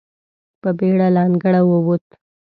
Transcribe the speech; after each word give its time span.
په 0.61 0.69
بېړه 0.77 1.07
له 1.15 1.21
انګړه 1.27 1.61
ووت. 1.69 2.05